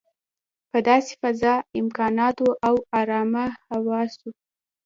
[0.71, 4.29] په داسې فضا، امکاناتو او ارامه حواسو.